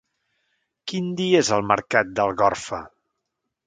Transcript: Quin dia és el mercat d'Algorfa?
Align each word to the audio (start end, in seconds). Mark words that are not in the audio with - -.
Quin 0.93 1.13
dia 1.21 1.43
és 1.43 1.53
el 1.59 1.69
mercat 1.75 2.13
d'Algorfa? 2.19 2.85